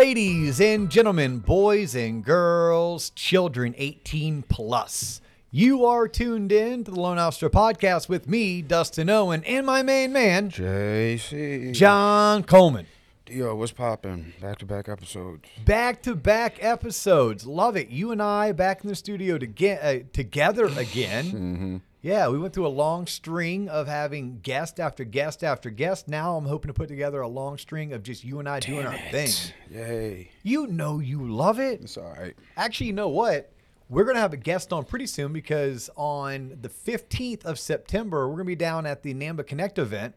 [0.00, 5.20] ladies and gentlemen, boys and girls, children 18 plus.
[5.50, 9.82] You are tuned in to the Loan Officer podcast with me, Dustin Owen, and my
[9.82, 11.74] main man, JC.
[11.74, 12.86] John Coleman.
[13.30, 14.32] Yo, what's popping?
[14.40, 15.48] Back to back episodes.
[15.64, 17.46] Back to back episodes.
[17.46, 17.88] Love it.
[17.88, 21.24] You and I back in the studio to get, uh, together again.
[21.40, 21.76] Mm-hmm.
[22.02, 26.08] Yeah, we went through a long string of having guest after guest after guest.
[26.08, 28.86] Now I'm hoping to put together a long string of just you and I doing
[28.86, 29.28] our thing.
[29.70, 30.30] Yay.
[30.42, 31.82] You know you love it.
[31.82, 32.34] It's all right.
[32.56, 33.52] Actually, you know what?
[33.90, 38.28] We're going to have a guest on pretty soon because on the 15th of September,
[38.28, 40.14] we're going to be down at the Namba Connect event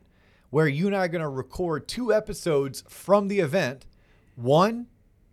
[0.53, 3.87] where you and I are going to record two episodes from the event.
[4.35, 4.85] One,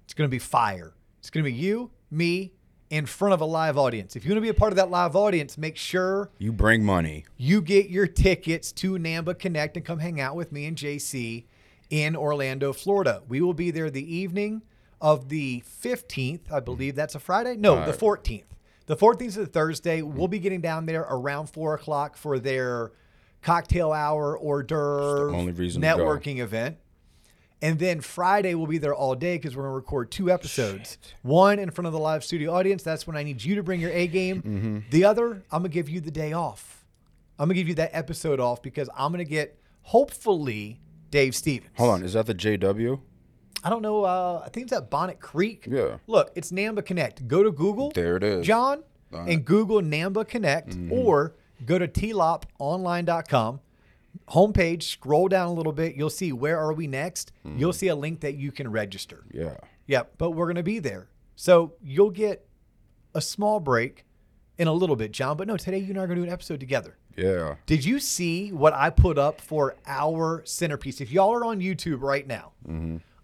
[0.04, 0.94] it's going to be fire.
[1.18, 2.54] It's going to be you, me,
[2.88, 4.16] in front of a live audience.
[4.16, 6.82] If you want to be a part of that live audience, make sure You bring
[6.82, 7.26] money.
[7.36, 11.44] you get your tickets to Namba Connect and come hang out with me and JC
[11.90, 13.22] in Orlando, Florida.
[13.28, 14.62] We will be there the evening
[15.02, 16.50] of the 15th.
[16.50, 17.56] I believe that's a Friday.
[17.56, 18.44] No, the Uh, 14th.
[18.86, 20.00] The 14th is a Thursday.
[20.00, 22.92] We'll be getting down there around four o'clock for their
[23.42, 26.76] cocktail hour hors d'oeuvre networking event.
[27.62, 30.96] And then Friday we'll be there all day because we're gonna record two episodes.
[31.22, 32.82] One in front of the live studio audience.
[32.82, 34.42] That's when I need you to bring your A game.
[34.42, 34.78] Mm-hmm.
[34.90, 36.86] The other, I'm gonna give you the day off.
[37.38, 40.80] I'm gonna give you that episode off because I'm gonna get hopefully
[41.10, 41.72] Dave Stevens.
[41.76, 43.00] Hold on, is that the JW?
[43.62, 44.04] I don't know.
[44.04, 45.66] Uh, I think it's at Bonnet Creek.
[45.70, 45.98] Yeah.
[46.06, 47.28] Look, it's Namba Connect.
[47.28, 47.90] Go to Google.
[47.90, 48.46] There it is.
[48.46, 49.28] John, right.
[49.28, 50.92] and Google Namba Connect Mm-hmm.
[50.92, 53.60] or go to tloponline.com.
[54.30, 55.94] Homepage, scroll down a little bit.
[55.94, 57.32] You'll see where are we next.
[57.46, 57.58] Mm-hmm.
[57.58, 59.24] You'll see a link that you can register.
[59.32, 59.56] Yeah.
[59.86, 61.08] Yep, but we're going to be there.
[61.36, 62.46] So you'll get
[63.14, 64.04] a small break
[64.58, 65.36] in a little bit, John.
[65.36, 66.96] But no, today you and I are going to do an episode together.
[67.16, 67.56] Yeah.
[67.66, 71.00] Did you see what I put up for our centerpiece?
[71.00, 72.52] If y'all are on YouTube right now,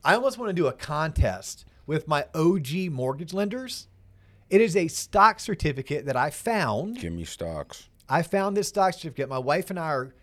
[0.05, 3.89] I almost want to do a contest with my OG mortgage lenders.
[4.51, 7.01] It is a stock certificate that I found.
[7.01, 7.89] Give me stocks.
[8.09, 9.29] I found this stock certificate.
[9.29, 10.15] My wife and I are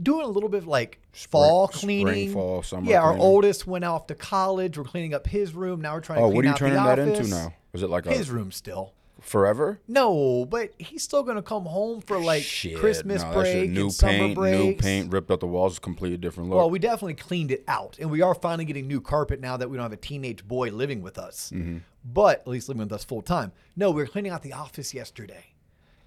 [0.00, 2.32] doing a little bit of like fall spring, cleaning.
[2.32, 3.26] fall, summer Yeah, our cleaning.
[3.26, 4.76] oldest went off to college.
[4.78, 5.80] We're cleaning up his room.
[5.80, 7.54] Now we're trying to Oh, what are you turning that into now?
[7.72, 8.94] Is it like a His room still.
[9.20, 9.80] forever?
[9.86, 13.92] No, but he's still gonna come home for like Shit, Christmas no, break new and
[13.92, 14.58] summer paint, breaks.
[14.64, 16.56] new paint, ripped out the walls, completely different look.
[16.56, 19.70] Well, we definitely cleaned it out, and we are finally getting new carpet now that
[19.70, 21.52] we don't have a teenage boy living with us.
[21.54, 21.78] Mm-hmm.
[22.04, 23.52] But at least living with us full time.
[23.76, 25.52] No, we were cleaning out the office yesterday,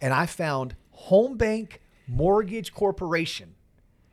[0.01, 3.55] and I found Home Bank Mortgage Corporation.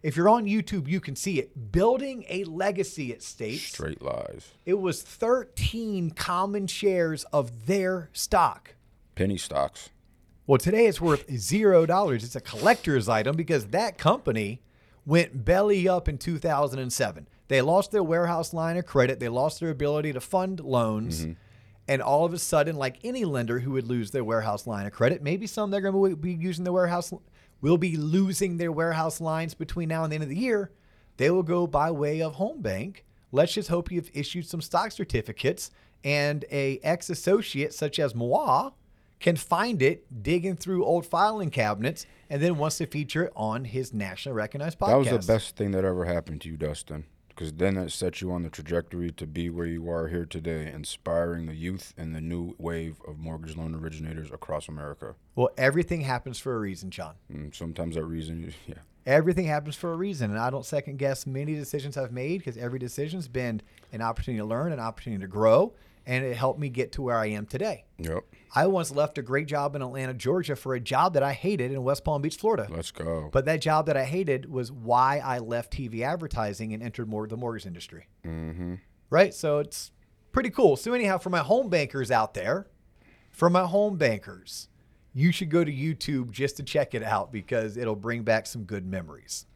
[0.03, 1.73] If you're on YouTube, you can see it.
[1.73, 3.63] Building a legacy, at states.
[3.65, 4.53] Straight lies.
[4.65, 8.75] It was 13 common shares of their stock.
[9.15, 9.91] Penny stocks.
[10.47, 12.25] Well, today it's worth zero dollars.
[12.25, 14.63] It's a collector's item because that company
[15.05, 17.29] went belly up in 2007.
[17.49, 21.23] They lost their warehouse line of credit, they lost their ability to fund loans.
[21.23, 21.33] Mm-hmm.
[21.91, 24.93] And all of a sudden, like any lender who would lose their warehouse line of
[24.93, 27.13] credit, maybe some they're going to be using their warehouse,
[27.61, 30.71] will be losing their warehouse lines between now and the end of the year.
[31.17, 33.05] They will go by way of home bank.
[33.33, 35.73] Let's just hope you've issued some stock certificates
[36.05, 38.73] and a ex associate such as Moa
[39.19, 43.65] can find it digging through old filing cabinets and then wants to feature it on
[43.65, 45.07] his nationally recognized podcast.
[45.07, 47.05] That was the best thing that ever happened to you, Dustin.
[47.31, 50.71] Because then it sets you on the trajectory to be where you are here today,
[50.71, 55.15] inspiring the youth and the new wave of mortgage loan originators across America.
[55.35, 57.15] Well, everything happens for a reason, John.
[57.29, 58.75] And sometimes that reason, yeah.
[59.07, 62.59] Everything happens for a reason, and I don't second guess many decisions I've made because
[62.59, 65.73] every decision's been an opportunity to learn, an opportunity to grow,
[66.07, 67.85] and it helped me get to where I am today.
[67.99, 68.25] Yep.
[68.55, 71.71] I once left a great job in Atlanta, Georgia for a job that I hated
[71.71, 72.67] in West Palm Beach, Florida.
[72.69, 73.29] Let's go.
[73.33, 77.27] But that job that I hated was why I left TV advertising and entered more
[77.27, 78.09] the mortgage industry.
[78.25, 78.75] mm-hmm.
[79.09, 79.35] Right?
[79.35, 79.93] So it's
[80.33, 80.77] pretty cool.
[80.77, 82.67] So anyhow, for my home bankers out there,
[83.31, 84.69] for my home bankers,
[85.13, 88.65] you should go to YouTube just to check it out because it'll bring back some
[88.65, 89.47] good memories.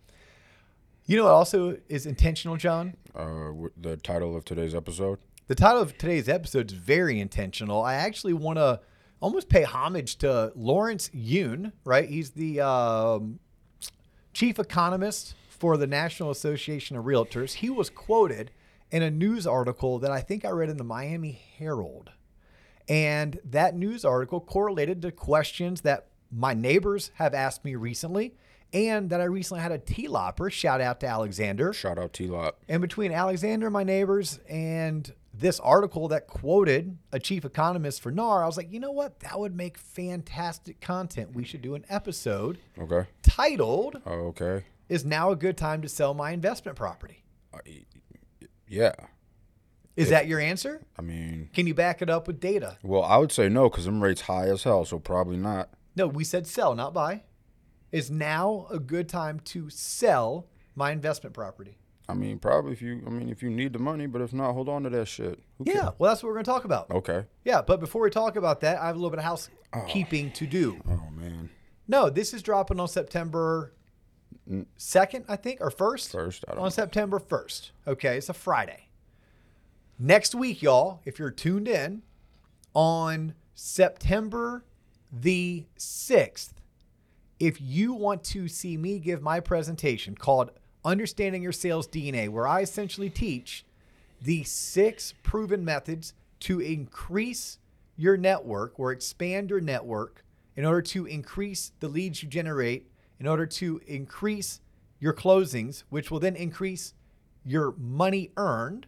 [1.07, 2.97] You know what also is intentional, John?
[3.15, 5.19] Uh, the title of today's episode.
[5.47, 7.83] The title of today's episode is very intentional.
[7.83, 8.81] I actually want to
[9.21, 12.09] almost pay homage to Lawrence Yun, right?
[12.09, 13.41] He's the um,
[14.33, 17.53] chief economist for the National Association of Realtors.
[17.55, 18.53] He was quoted
[18.91, 22.11] in a news article that I think I read in the Miami Herald.
[22.89, 28.35] And that news article correlated to questions that my neighbors have asked me recently
[28.73, 30.49] and that I recently had a T-Lopper.
[30.49, 31.75] Shout out to Alexander.
[31.75, 32.57] Shout out T Lot.
[32.67, 38.43] And between Alexander, my neighbors, and this article that quoted a chief economist for NAR,
[38.43, 39.21] I was like, you know what?
[39.21, 41.35] That would make fantastic content.
[41.35, 43.09] We should do an episode Okay.
[43.23, 44.65] titled okay.
[44.89, 47.25] Is Now a Good Time to Sell My Investment Property?
[47.53, 47.59] Uh,
[48.69, 48.93] yeah.
[49.97, 50.85] Is that your answer?
[50.99, 52.79] I mean, Can you back it up with data?
[52.83, 55.71] well, I would say no because them rates high as hell, so probably not.
[55.97, 57.23] No, we said sell, not buy.
[57.93, 61.79] Is now a good time to sell my investment property?
[62.09, 64.53] I mean, probably if you, I mean, if you need the money, but if not,
[64.53, 65.41] hold on to that shit.
[65.59, 66.91] Who Yeah, well, that's what we're going to talk about.
[66.91, 67.25] Okay.
[67.45, 70.47] Yeah, but before we talk about that, I have a little bit of housekeeping to
[70.47, 70.81] do.
[70.89, 71.49] Oh, oh man.
[71.89, 73.73] No, this is dropping on September
[74.49, 76.11] 2nd, I think, or 1st?
[76.11, 77.71] First, I don't On September 1st.
[77.87, 78.89] Okay, it's a Friday.
[79.99, 82.03] Next week, y'all, if you're tuned in,
[82.75, 84.65] on September
[85.13, 86.53] the 6th,
[87.39, 90.51] if you want to see me give my presentation called
[90.85, 93.65] Understanding Your Sales DNA, where I essentially teach
[94.21, 97.59] the six proven methods to increase
[97.97, 100.25] your network or expand your network
[100.57, 104.61] in order to increase the leads you generate, in order to increase
[105.01, 106.95] your closings, which will then increase
[107.45, 108.87] your money earned.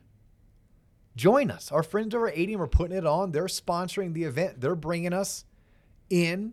[1.17, 1.73] Join us.
[1.73, 3.33] Our friends over at ADM are putting it on.
[3.33, 4.61] They're sponsoring the event.
[4.61, 5.45] They're bringing us
[6.11, 6.53] in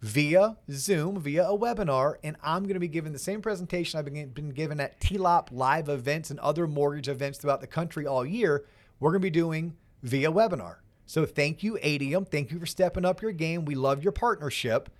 [0.00, 4.06] via Zoom, via a webinar, and I'm going to be giving the same presentation I've
[4.06, 8.24] been, been given at TLOP live events and other mortgage events throughout the country all
[8.24, 8.64] year.
[8.98, 10.76] We're going to be doing via webinar.
[11.04, 12.28] So thank you, ADM.
[12.28, 13.64] Thank you for stepping up your game.
[13.64, 14.90] We love your partnership.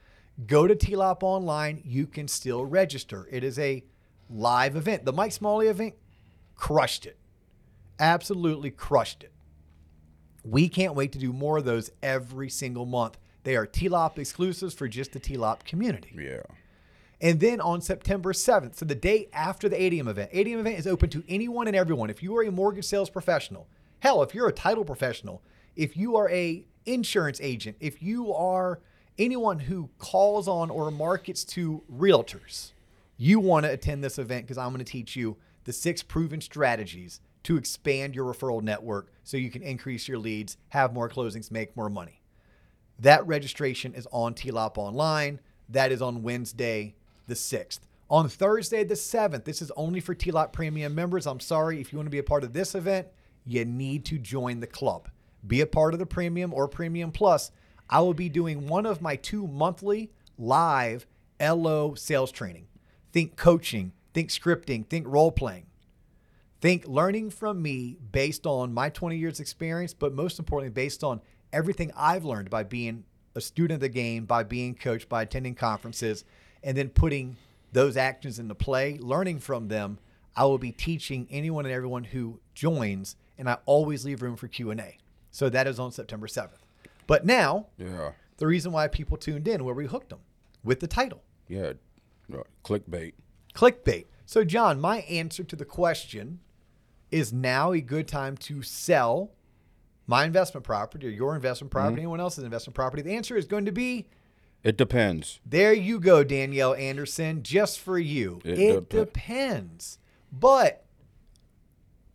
[0.47, 1.81] Go to TLOP online.
[1.85, 3.27] You can still register.
[3.31, 3.85] It is a
[4.29, 5.05] live event.
[5.05, 5.95] The Mike Smalley event
[6.57, 7.17] crushed it.
[7.99, 9.33] Absolutely crushed it.
[10.45, 13.19] We can't wait to do more of those every single month.
[13.45, 16.15] They are TLOP exclusives for just the TLOP community.
[16.15, 16.43] Yeah.
[17.21, 20.87] And then on September 7th, so the day after the ADM event, ADM event is
[20.87, 22.09] open to anyone and everyone.
[22.09, 23.67] If you are a mortgage sales professional,
[24.01, 25.43] hell, if you're a title professional,
[25.77, 28.81] if you are a insurance agent, if you are
[29.19, 32.73] anyone who calls on or markets to realtors,
[33.19, 36.41] you want to attend this event because I'm going to teach you the six proven
[36.41, 41.51] strategies to expand your referral network so you can increase your leads, have more closings,
[41.51, 42.20] make more money.
[43.01, 45.41] That registration is on TLOP online.
[45.71, 46.95] That is on Wednesday,
[47.27, 47.81] the 6th.
[48.11, 51.27] On Thursday, the 7th, this is only for TLOP Premium members.
[51.27, 53.07] I'm sorry, if you want to be a part of this event,
[53.47, 55.09] you need to join the club.
[55.47, 57.53] Be a part of the Premium or Premium Plus.
[57.89, 61.07] I will be doing one of my two monthly live
[61.41, 62.67] LO sales training.
[63.13, 65.67] Think coaching, think scripting, think role playing.
[66.61, 71.23] Think learning from me based on my 20 years experience, but most importantly, based on
[71.53, 73.05] everything I've learned by being
[73.35, 76.25] a student of the game, by being coached, by attending conferences,
[76.63, 77.37] and then putting
[77.73, 79.99] those actions into play, learning from them.
[80.37, 84.49] I will be teaching anyone and everyone who joins, and I always leave room for
[84.49, 84.99] Q&A.
[85.31, 86.65] So that is on September 7th.
[87.07, 88.13] But now, Yeah.
[88.39, 90.21] the reason why people tuned in, where we hooked them
[90.65, 91.73] with the title Yeah.
[92.33, 93.13] Uh, Clickbait.
[93.55, 94.07] clickbait.
[94.25, 96.39] So, John, my answer to the question
[97.11, 99.33] is now a good time to sell
[100.11, 102.01] my investment property or your investment property, mm-hmm.
[102.01, 103.01] anyone else's investment property?
[103.01, 104.09] The answer is going to be
[104.65, 105.39] It depends.
[105.47, 108.41] there you go, Danielle Anderson, just for you.
[108.45, 109.99] It, It depe- depends.
[110.33, 110.85] But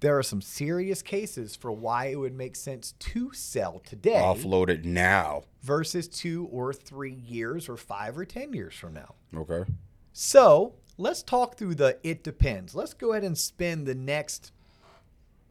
[0.01, 4.67] there are some serious cases for why it would make sense to sell today Offload
[4.69, 5.43] it now.
[5.63, 9.15] versus two or three years or five or 10 years from now.
[9.35, 9.63] Okay.
[10.11, 12.75] So let's talk through the it depends.
[12.75, 14.51] Let's go ahead and spend the next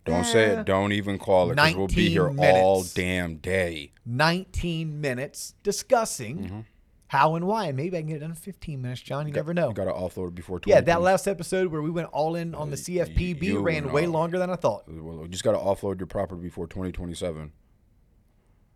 [0.05, 0.59] Don't say it.
[0.59, 1.57] Uh, don't even call it.
[1.57, 3.93] Because we'll be 19 here all damn day.
[4.05, 6.61] 19 minutes discussing mm-hmm.
[7.09, 7.67] how and why.
[7.67, 9.27] And maybe I can get it done in 15 minutes, John.
[9.27, 9.69] You never know.
[9.69, 10.75] You got to offload it before 20.
[10.75, 13.85] Yeah, that last episode where we went all in on the uh, CFPB you ran
[13.85, 14.85] went way all- longer than I thought.
[14.89, 17.53] Uh, well, you just got to offload your property before 2027.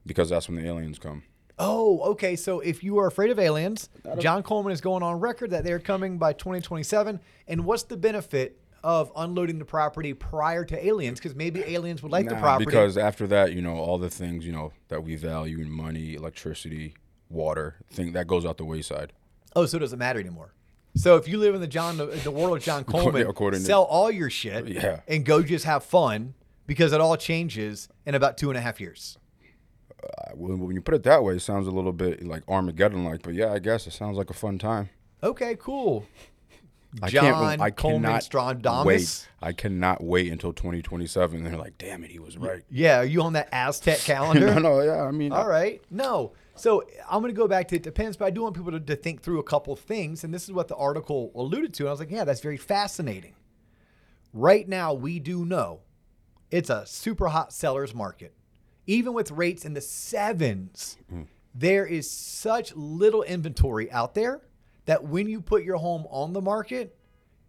[0.06, 1.25] Because that's when the aliens come.
[1.58, 2.37] Oh, okay.
[2.37, 5.80] So if you are afraid of aliens, John Coleman is going on record that they're
[5.80, 7.20] coming by 2027.
[7.49, 11.18] And what's the benefit of unloading the property prior to aliens?
[11.18, 12.64] Because maybe aliens would like the property.
[12.66, 16.14] Because after that, you know, all the things, you know, that we value in money,
[16.14, 16.94] electricity,
[17.28, 19.12] water, thing that goes out the wayside.
[19.56, 20.54] Oh, so it doesn't matter anymore.
[20.94, 23.82] So if you live in the John, the world of John Coleman, according to- sell
[23.85, 25.00] all your shit, Yeah.
[25.06, 26.35] and go just have fun
[26.66, 29.16] because it all changes in about two and a half years.
[30.02, 33.04] Uh, When, when you put it that way, it sounds a little bit like Armageddon
[33.04, 34.90] like, but yeah, I guess it sounds like a fun time.
[35.23, 36.06] Okay, cool.
[37.02, 38.85] I John can't, I Coleman cannot Stradamus.
[38.85, 39.28] wait.
[39.42, 41.38] I cannot wait until 2027.
[41.38, 42.62] And they're like, damn it, he was right.
[42.71, 44.54] Yeah, are you on that Aztec calendar?
[44.54, 45.83] no, no, yeah, I mean, All right.
[45.90, 46.33] No.
[46.54, 48.80] So I'm going to go back to it depends, but I do want people to,
[48.80, 50.25] to think through a couple of things.
[50.25, 51.85] And this is what the article alluded to.
[51.85, 53.35] And I was like, yeah, that's very fascinating.
[54.33, 55.80] Right now, we do know
[56.50, 58.35] it's a super hot seller's market.
[58.87, 61.26] Even with rates in the sevens, mm.
[61.54, 64.40] there is such little inventory out there
[64.88, 66.97] that when you put your home on the market,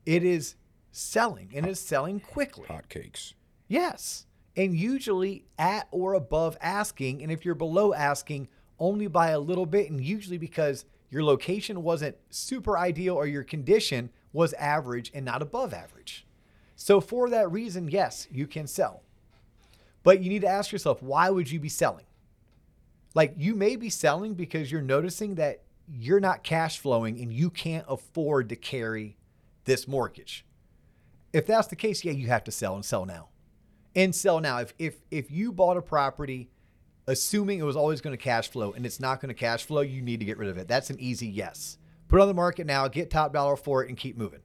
[0.05, 0.55] it is
[0.91, 2.67] selling and it is selling quickly.
[2.67, 3.33] hotcakes.
[3.69, 4.25] Yes.
[4.57, 7.23] and usually at or above asking.
[7.23, 11.81] And if you're below asking, only by a little bit, and usually because your location
[11.81, 16.25] wasn't super ideal or your condition was average and not above average.
[16.75, 19.03] So, for that reason, yes, you can sell.
[20.03, 22.05] But you need to ask yourself, why would you be selling?
[23.15, 27.49] Like, you may be selling because you're noticing that you're not cash flowing and you
[27.49, 29.17] can't afford to carry
[29.65, 30.45] this mortgage.
[31.33, 33.29] If that's the case, yeah, you have to sell and sell now.
[33.95, 34.59] And sell now.
[34.59, 36.49] If if if you bought a property
[37.07, 39.81] assuming it was always going to cash flow and it's not going to cash flow,
[39.81, 40.67] you need to get rid of it.
[40.67, 41.77] That's an easy yes.
[42.07, 44.41] Put on the market now, get top dollar for it and keep moving.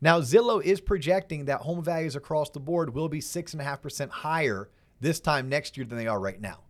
[0.00, 4.68] Now, Zillow is projecting that home values across the board will be 6.5% higher
[5.00, 6.62] this time next year than they are right now.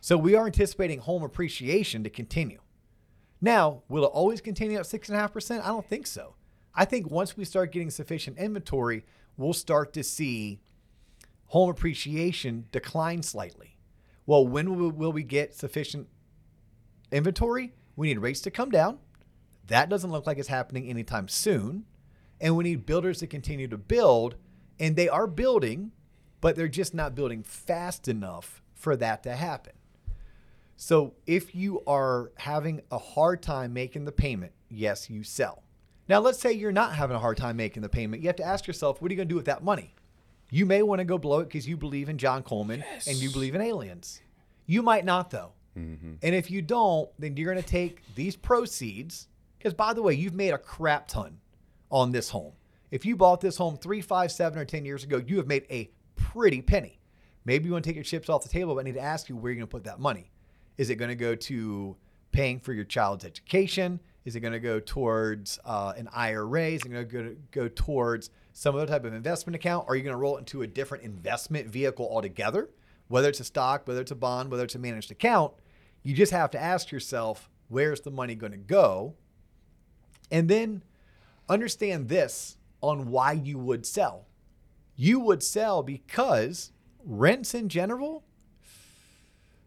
[0.00, 2.60] So we are anticipating home appreciation to continue.
[3.40, 5.60] Now, will it always continue at 6.5%?
[5.62, 6.34] I don't think so.
[6.74, 9.04] I think once we start getting sufficient inventory,
[9.36, 10.60] we'll start to see
[11.46, 13.76] home appreciation decline slightly.
[14.26, 16.08] Well, when will we get sufficient
[17.12, 17.72] inventory?
[17.94, 18.98] We need rates to come down.
[19.68, 21.84] That doesn't look like it's happening anytime soon.
[22.40, 24.34] And we need builders to continue to build.
[24.78, 25.92] And they are building,
[26.40, 29.72] but they're just not building fast enough for that to happen.
[30.76, 35.62] So if you are having a hard time making the payment, yes, you sell.
[36.08, 38.22] Now, let's say you're not having a hard time making the payment.
[38.22, 39.94] You have to ask yourself, what are you going to do with that money?
[40.50, 43.08] You may want to go blow it because you believe in John Coleman yes.
[43.08, 44.20] and you believe in aliens.
[44.66, 45.52] You might not, though.
[45.76, 46.14] Mm-hmm.
[46.22, 49.28] And if you don't, then you're going to take these proceeds.
[49.58, 51.38] Because, by the way, you've made a crap ton
[51.90, 52.52] on this home.
[52.90, 55.66] If you bought this home three, five, seven, or 10 years ago, you have made
[55.70, 57.00] a pretty penny.
[57.44, 59.28] Maybe you want to take your chips off the table, but I need to ask
[59.28, 60.30] you where you're going to put that money.
[60.78, 61.96] Is it going to go to
[62.32, 64.00] paying for your child's education?
[64.24, 66.68] Is it going to go towards uh, an IRA?
[66.70, 69.86] Is it going to go towards some other type of investment account?
[69.88, 72.70] Are you going to roll it into a different investment vehicle altogether?
[73.08, 75.52] Whether it's a stock, whether it's a bond, whether it's a managed account,
[76.02, 79.14] you just have to ask yourself, where's the money going to go?
[80.30, 80.82] And then
[81.48, 84.26] understand this on why you would sell.
[84.96, 86.72] You would sell because
[87.04, 88.24] rents in general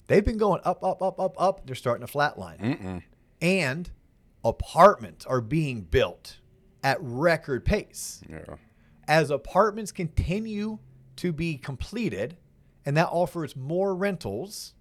[0.09, 1.67] They've been going up, up, up, up, up.
[1.67, 2.59] They're starting to flatline.
[2.59, 3.03] Mm-mm.
[3.41, 3.91] And
[4.43, 6.39] apartments are being built
[6.83, 8.21] at record pace.
[8.27, 8.55] Yeah.
[9.07, 10.79] As apartments continue
[11.17, 12.37] to be completed
[12.87, 14.73] and that offers more rentals,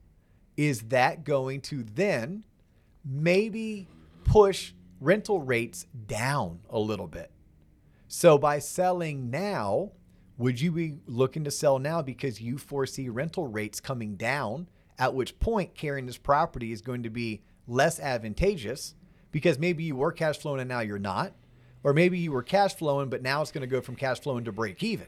[0.56, 2.46] is that going to then
[3.04, 3.86] maybe
[4.24, 7.30] push rental rates down a little bit?
[8.06, 9.92] So by selling now,
[10.38, 15.14] would you be looking to sell now because you foresee rental rates coming down at
[15.14, 18.94] which point carrying this property is going to be less advantageous
[19.30, 21.32] because maybe you were cash flowing and now you're not.
[21.84, 24.44] Or maybe you were cash flowing, but now it's going to go from cash flowing
[24.44, 25.06] to break even.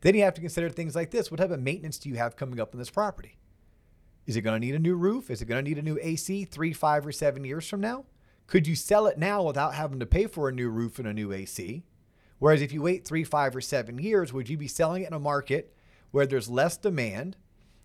[0.00, 1.30] Then you have to consider things like this.
[1.30, 3.38] What type of maintenance do you have coming up on this property?
[4.26, 5.30] Is it going to need a new roof?
[5.30, 8.04] Is it going to need a new AC three, five, or seven years from now?
[8.46, 11.14] Could you sell it now without having to pay for a new roof and a
[11.14, 11.84] new AC?
[12.38, 15.12] Whereas if you wait three, five, or seven years, would you be selling it in
[15.12, 15.74] a market
[16.10, 17.36] where there's less demand,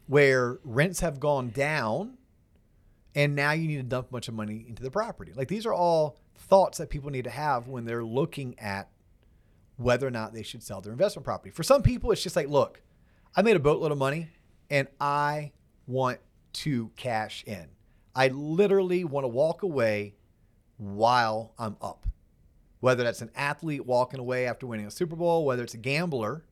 [0.07, 2.17] where rents have gone down
[3.15, 5.31] and now you need to dump a bunch of money into the property.
[5.35, 8.89] Like these are all thoughts that people need to have when they're looking at
[9.77, 11.51] whether or not they should sell their investment property.
[11.51, 12.81] For some people, it's just like, look,
[13.35, 14.29] I made a boatload of money
[14.69, 15.51] and I
[15.87, 16.19] want
[16.53, 17.67] to cash in.
[18.15, 20.15] I literally want to walk away
[20.77, 22.07] while I'm up.
[22.79, 26.43] Whether that's an athlete walking away after winning a Super Bowl, whether it's a gambler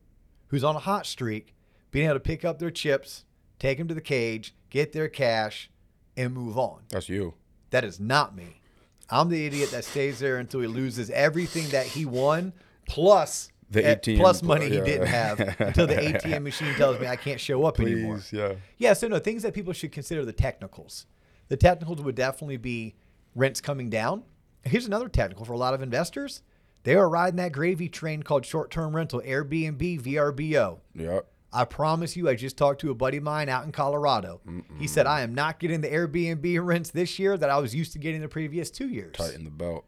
[0.48, 1.54] who's on a hot streak,
[1.90, 3.24] being able to pick up their chips,
[3.62, 5.70] take them to the cage, get their cash,
[6.16, 6.80] and move on.
[6.90, 7.34] That's you.
[7.70, 8.60] That is not me.
[9.08, 12.52] I'm the idiot that stays there until he loses everything that he won,
[12.88, 14.74] plus the eh, ATM plus money yeah.
[14.74, 18.20] he didn't have until the ATM machine tells me I can't show up Please, anymore.
[18.32, 18.54] Yeah.
[18.78, 18.92] Yeah.
[18.94, 21.06] So no things that people should consider the technicals.
[21.48, 22.96] The technicals would definitely be
[23.34, 24.24] rents coming down.
[24.64, 26.42] Here's another technical for a lot of investors.
[26.82, 30.80] They are riding that gravy train called short-term rental, Airbnb, VRBO.
[30.94, 31.28] Yep.
[31.52, 34.40] I promise you, I just talked to a buddy of mine out in Colorado.
[34.46, 34.64] Mm-mm.
[34.78, 37.92] He said, I am not getting the Airbnb rents this year that I was used
[37.92, 39.14] to getting the previous two years.
[39.14, 39.84] Tighten the belt.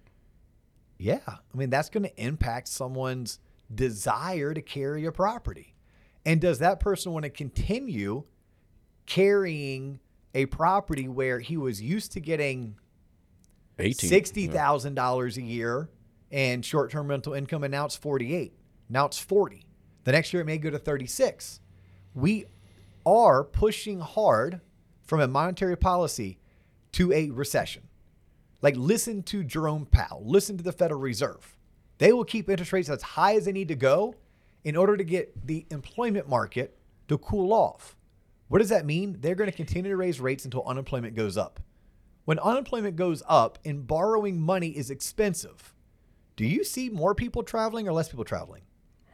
[0.99, 1.21] Yeah.
[1.27, 3.39] I mean, that's going to impact someone's
[3.75, 5.75] desire to carry a property.
[6.27, 8.25] And does that person want to continue
[9.07, 10.01] carrying
[10.35, 12.77] a property where he was used to getting
[13.79, 15.89] $60,000 a year
[16.31, 18.53] and short term rental income, and now it's 48?
[18.89, 19.67] Now it's 40.
[20.05, 21.61] The next year it may go to 36.
[22.15, 22.47] We
[23.05, 24.61] are pushing hard
[25.03, 26.39] from a monetary policy
[26.93, 27.89] to a recession.
[28.63, 31.57] Like, listen to Jerome Powell, listen to the Federal Reserve.
[31.99, 34.15] They will keep interest rates as high as they need to go
[34.65, 37.97] in order to get the employment market to cool off.
[38.49, 39.19] What does that mean?
[39.21, 41.61] They're going to continue to raise rates until unemployment goes up.
[42.25, 45.75] When unemployment goes up and borrowing money is expensive,
[46.37, 48.63] do you see more people traveling or less people traveling?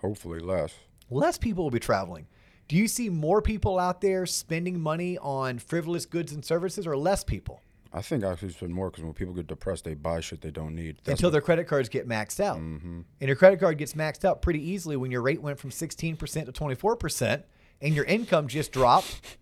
[0.00, 0.74] Hopefully less.
[1.10, 2.26] Less people will be traveling.
[2.68, 6.96] Do you see more people out there spending money on frivolous goods and services or
[6.96, 7.60] less people?
[7.92, 10.52] I think I actually spend more because when people get depressed, they buy shit they
[10.52, 10.98] don't need.
[11.02, 12.58] That's until their credit cards get maxed out.
[12.58, 13.04] Mhm.
[13.20, 16.46] And your credit card gets maxed out pretty easily when your rate went from 16%
[16.46, 17.42] to 24%
[17.80, 19.36] and your income just dropped.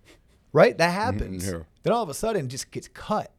[0.50, 0.78] Right?
[0.78, 1.46] That happens.
[1.46, 1.64] yeah.
[1.82, 3.32] Then all of a sudden it just gets cut.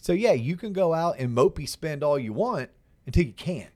[0.00, 2.70] So yeah, you can go out and mopey spend all you want
[3.04, 3.68] until you can't.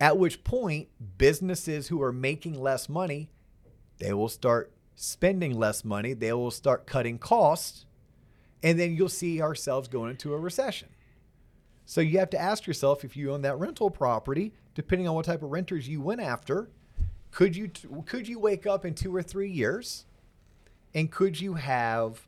[0.00, 3.30] At which point, businesses who are making less money,
[3.98, 6.12] they will start spending less money.
[6.12, 7.86] They will start cutting costs.
[8.62, 10.88] And then you'll see ourselves going into a recession.
[11.84, 15.24] So you have to ask yourself if you own that rental property, depending on what
[15.24, 16.68] type of renters you went after,
[17.30, 17.70] could you
[18.06, 20.06] could you wake up in 2 or 3 years
[20.94, 22.26] and could you have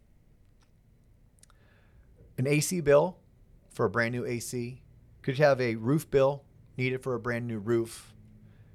[2.37, 3.17] an AC bill
[3.71, 4.83] for a brand new AC?
[5.23, 6.45] Could you have a roof bill
[6.79, 8.15] needed for a brand new roof?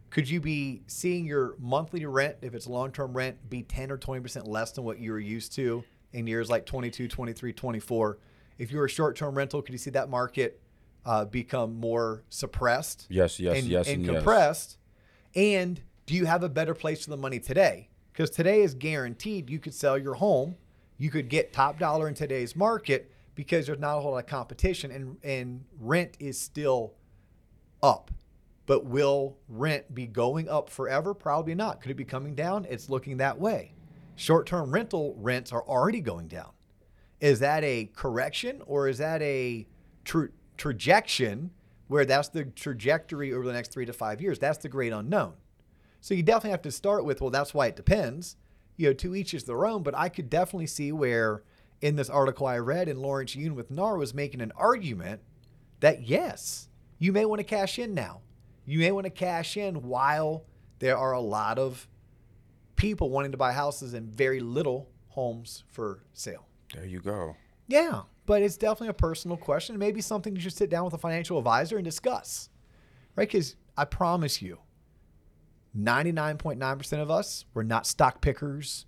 [0.09, 4.45] Could you be seeing your monthly rent, if it's long-term rent, be 10 or 20%
[4.45, 8.19] less than what you were used to in years like 22, 23, 24?
[8.59, 10.61] If you're a short-term rental, could you see that market
[11.03, 13.07] uh, become more suppressed?
[13.09, 14.15] Yes, yes, and, yes, and and yes.
[14.15, 14.77] compressed?
[15.33, 17.89] And do you have a better place for the money today?
[18.11, 20.55] Because today is guaranteed you could sell your home,
[20.97, 24.27] you could get top dollar in today's market because there's not a whole lot of
[24.27, 26.93] competition and, and rent is still
[27.83, 28.09] up.
[28.65, 31.13] But will rent be going up forever?
[31.13, 31.81] Probably not.
[31.81, 32.65] Could it be coming down?
[32.69, 33.73] It's looking that way.
[34.15, 36.51] Short term rental rents are already going down.
[37.19, 39.67] Is that a correction or is that a
[40.05, 41.49] tra- trajection
[41.87, 44.39] where that's the trajectory over the next three to five years?
[44.39, 45.33] That's the great unknown.
[45.99, 48.37] So you definitely have to start with, well, that's why it depends.
[48.77, 49.83] You know, to each is their own.
[49.83, 51.43] But I could definitely see where
[51.81, 55.21] in this article I read, and Lawrence Yun with NAR was making an argument
[55.81, 56.69] that yes,
[57.03, 58.21] you may want to cash in now.
[58.65, 60.45] You may want to cash in while
[60.79, 61.89] there are a lot of
[62.77, 66.47] people wanting to buy houses and very little homes for sale.
[66.73, 67.35] There you go.
[67.67, 69.77] Yeah, but it's definitely a personal question.
[69.77, 72.47] Maybe something you should sit down with a financial advisor and discuss,
[73.17, 73.27] right?
[73.27, 74.59] Because I promise you,
[75.77, 78.85] 99.9% of us, we're not stock pickers.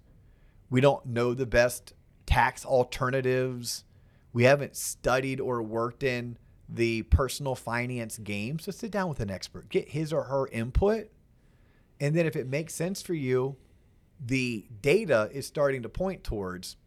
[0.69, 1.91] We don't know the best
[2.25, 3.83] tax alternatives.
[4.31, 8.59] We haven't studied or worked in the personal finance game.
[8.59, 11.09] So sit down with an expert, get his or her input.
[11.99, 13.55] And then if it makes sense for you,
[14.23, 16.77] the data is starting to point towards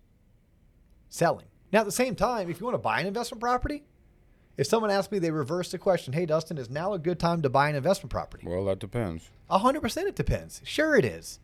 [1.09, 1.47] selling.
[1.73, 3.85] Now, at the same time, if you want to buy an investment property,
[4.57, 7.43] if someone asks me, they reverse the question, hey, Dustin, is now a good time
[7.43, 8.47] to buy an investment property?
[8.47, 9.31] Well, that depends.
[9.51, 10.61] 100% it depends.
[10.65, 11.39] Sure, it is.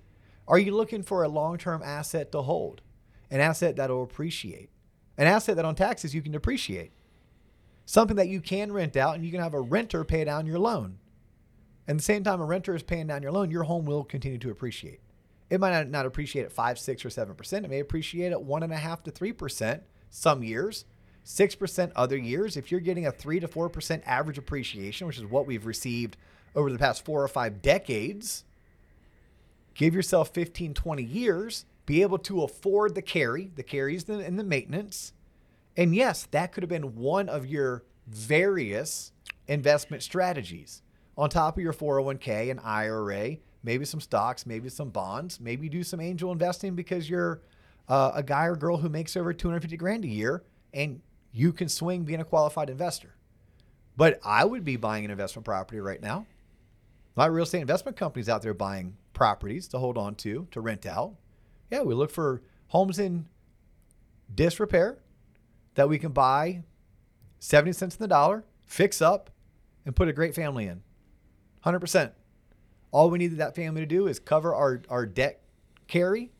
[0.49, 2.83] Are you looking for a long term asset to hold?
[3.31, 4.71] An asset that'll appreciate?
[5.17, 6.93] An asset that on taxes you can depreciate?
[7.87, 10.59] Something that you can rent out and you can have a renter pay down your
[10.59, 10.99] loan.
[11.87, 14.39] And the same time, a renter is paying down your loan, your home will continue
[14.39, 15.01] to appreciate.
[15.51, 17.65] It might not, not appreciate at 5, 6, or 7%.
[17.65, 20.87] It may appreciate at 1.5 to 3% some years,
[21.27, 22.57] 6% other years.
[22.57, 26.17] If you're getting a 3 to 4% average appreciation, which is what we've received
[26.55, 28.45] over the past four or five decades,
[29.75, 34.45] give yourself 15, 20 years, be able to afford the carry, the carries and the
[34.45, 35.13] maintenance.
[35.77, 39.13] And yes, that could have been one of your various
[39.49, 40.83] investment strategies
[41.17, 45.83] on top of your 401k and IRA, maybe some stocks, maybe some bonds, maybe do
[45.83, 47.41] some angel investing because you're
[47.89, 51.01] uh, a guy or girl who makes over 250 grand a year and
[51.33, 53.15] you can swing being a qualified investor.
[53.97, 56.27] But I would be buying an investment property right now.
[57.17, 60.85] Of real estate investment companies out there buying properties to hold on to, to rent
[60.85, 61.15] out.
[61.71, 63.27] Yeah, we look for homes in
[64.35, 64.99] disrepair
[65.75, 66.63] that we can buy
[67.39, 69.31] 70 cents in the dollar, fix up,
[69.85, 70.83] and put a great family in.
[71.65, 72.13] 100%.
[72.91, 75.43] All we needed that family to do is cover our, our debt
[75.89, 76.31] carry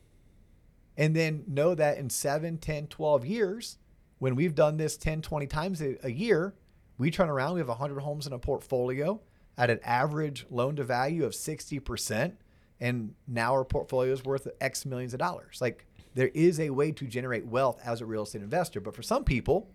[0.97, 3.77] and then know that in 7, 10, 12 years,
[4.19, 6.55] when we've done this 10, 20 times a, a year,
[6.97, 9.19] we turn around, we have 100 homes in a portfolio
[9.57, 12.33] at an average loan to value of 60%.
[12.79, 15.59] And now our portfolio is worth X millions of dollars.
[15.61, 18.79] Like there is a way to generate wealth as a real estate investor.
[18.79, 19.69] But for some people,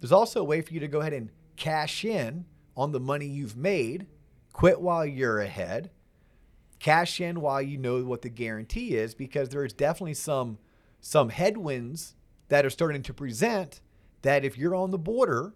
[0.00, 2.44] there's also a way for you to go ahead and cash in
[2.76, 4.06] on the money you've made,
[4.52, 5.90] quit while you're ahead,
[6.80, 10.58] cash in while you know what the guarantee is, because there's definitely some
[11.02, 12.14] some headwinds
[12.48, 13.80] that are starting to present
[14.20, 15.54] that if you're on the border,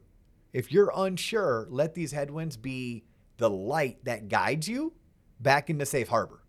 [0.54, 3.04] if you're unsure, let these headwinds be
[3.36, 4.94] the light that guides you
[5.40, 6.43] back into safe harbor.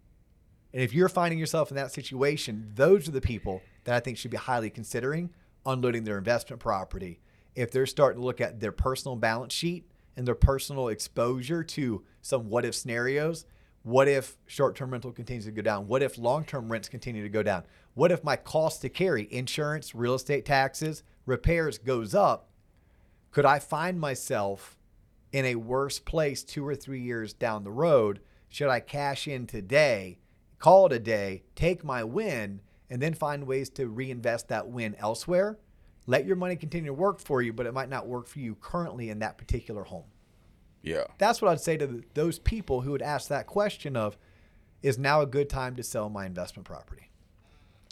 [0.76, 4.18] And if you're finding yourself in that situation, those are the people that I think
[4.18, 5.30] should be highly considering
[5.66, 7.22] unloading their investment property.
[7.56, 12.04] If they're starting to look at their personal balance sheet and their personal exposure to
[12.22, 13.46] some what if scenarios,
[13.84, 15.88] what if short term rental continues to go down?
[15.88, 17.64] What if long term rents continue to go down?
[17.94, 22.50] What if my cost to carry, insurance, real estate taxes, repairs goes up?
[23.32, 24.78] Could I find myself
[25.32, 28.20] in a worse place two or three years down the road?
[28.50, 30.18] Should I cash in today,
[30.60, 34.96] call it a day, take my win, and then find ways to reinvest that win
[35.00, 35.58] elsewhere?
[36.08, 38.56] Let your money continue to work for you, but it might not work for you
[38.56, 40.06] currently in that particular home.
[40.84, 41.06] Yeah.
[41.18, 44.18] That's what I'd say to those people who would ask that question of,
[44.84, 47.10] is now a good time to sell my investment property?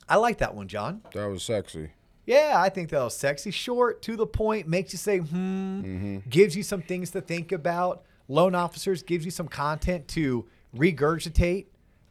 [0.08, 1.02] I like that one, John.
[1.14, 1.90] That was sexy.
[2.26, 3.50] Yeah, I think that was sexy.
[3.50, 8.04] Short, to the point, makes you say, hmm, gives you some things to think about.
[8.28, 10.46] Loan officers gives you some content to
[10.76, 11.66] regurgitate,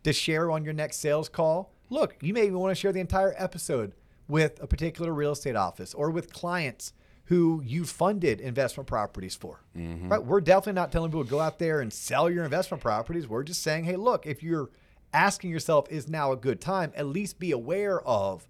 [0.04, 1.72] to share on your next sales call.
[1.90, 3.92] Look, you may even want to share the entire episode
[4.28, 6.92] with a particular real estate office or with clients
[7.26, 9.60] who you funded investment properties for.
[9.76, 10.08] Mm-hmm.
[10.08, 10.24] Right?
[10.24, 13.28] We're definitely not telling people to go out there and sell your investment properties.
[13.28, 14.70] We're just saying, hey, look, if you're
[15.12, 18.48] asking yourself, is now a good time, at least be aware of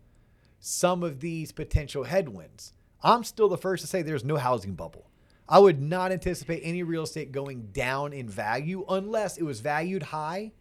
[0.60, 2.72] some of these potential headwinds.
[3.02, 5.10] I'm still the first to say there's no housing bubble.
[5.48, 10.04] I would not anticipate any real estate going down in value unless it was valued
[10.04, 10.52] high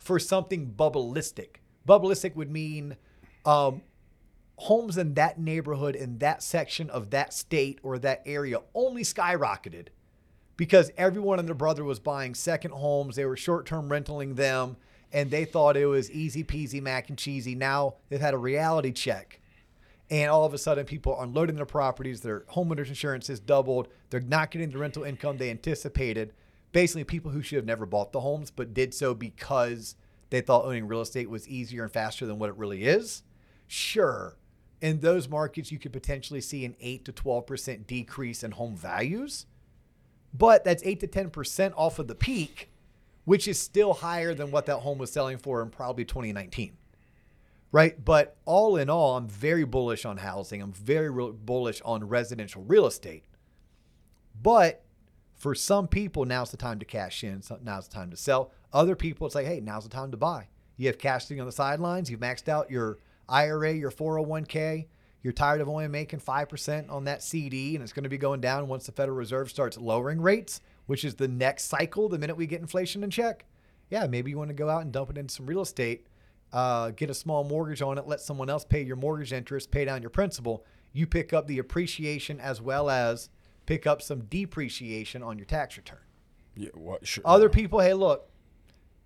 [0.00, 1.56] for something bubbleistic.
[1.86, 2.96] Bubbleistic would mean
[3.44, 3.82] um,
[4.56, 9.88] homes in that neighborhood, in that section of that state or that area only skyrocketed
[10.56, 13.16] because everyone and their brother was buying second homes.
[13.16, 14.76] They were short term renting them
[15.12, 17.54] and they thought it was easy peasy mac and cheesy.
[17.54, 19.40] Now they've had a reality check.
[20.10, 22.20] And all of a sudden, people are unloading their properties.
[22.20, 23.86] Their homeowners insurance has doubled.
[24.10, 26.32] They're not getting the rental income they anticipated.
[26.72, 29.96] Basically, people who should have never bought the homes, but did so because
[30.30, 33.22] they thought owning real estate was easier and faster than what it really is.
[33.66, 34.36] Sure,
[34.80, 39.46] in those markets, you could potentially see an 8 to 12% decrease in home values,
[40.32, 42.70] but that's 8 to 10% off of the peak,
[43.24, 46.76] which is still higher than what that home was selling for in probably 2019.
[47.72, 48.04] Right.
[48.04, 50.60] But all in all, I'm very bullish on housing.
[50.60, 53.24] I'm very real bullish on residential real estate.
[54.42, 54.82] But
[55.40, 57.42] for some people, now's the time to cash in.
[57.64, 58.52] Now's the time to sell.
[58.74, 60.48] Other people, it's like, hey, now's the time to buy.
[60.76, 62.10] You have cash sitting on the sidelines.
[62.10, 64.84] You've maxed out your IRA, your 401k.
[65.22, 68.42] You're tired of only making 5% on that CD, and it's going to be going
[68.42, 72.36] down once the Federal Reserve starts lowering rates, which is the next cycle the minute
[72.36, 73.46] we get inflation in check.
[73.88, 76.06] Yeah, maybe you want to go out and dump it into some real estate,
[76.52, 79.86] uh, get a small mortgage on it, let someone else pay your mortgage interest, pay
[79.86, 80.66] down your principal.
[80.92, 83.30] You pick up the appreciation as well as
[83.70, 86.00] pick up some depreciation on your tax return.
[86.56, 86.70] Yeah.
[86.74, 87.06] What?
[87.06, 87.22] Sure.
[87.24, 88.28] Other people, hey, look,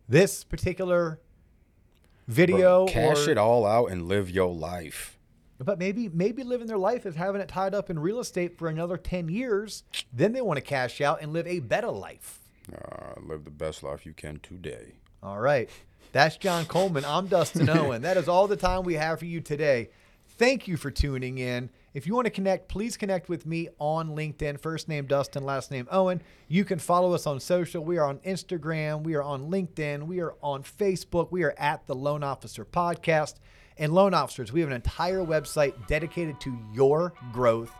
[0.09, 1.20] this particular
[2.27, 5.18] video Bro, cash or, it all out and live your life.
[5.62, 8.68] but maybe maybe living their life is having it tied up in real estate for
[8.68, 12.40] another 10 years then they want to cash out and live a better life
[12.74, 14.94] Uh, live the best life you can today.
[15.22, 15.68] all right
[16.12, 19.40] that's john coleman i'm dustin owen that is all the time we have for you
[19.42, 19.90] today
[20.38, 24.11] thank you for tuning in if you want to connect please connect with me on
[24.11, 28.07] linkedin first name dustin last name owen you can follow us on social we are
[28.07, 32.22] on instagram we are on linkedin we are on facebook we are at the loan
[32.22, 33.35] officer podcast
[33.78, 37.72] and loan officers we have an entire website dedicated to your growth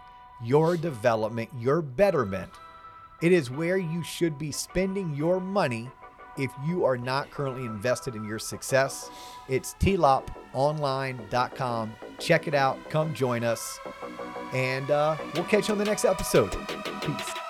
[0.43, 2.51] your development your betterment
[3.21, 5.91] it is where you should be spending your money
[6.37, 9.11] if you are not currently invested in your success.
[9.49, 11.93] It's tloponline.com.
[12.19, 12.91] Check it out.
[12.91, 13.79] Come join us.
[14.55, 16.57] And uh, we'll catch you on the next episode.
[17.03, 17.44] Peace.